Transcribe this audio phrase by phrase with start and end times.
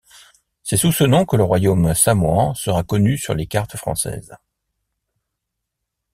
[0.63, 4.35] C'est sous ce nom que le royaume samoan sera connu sur les cartes françaises.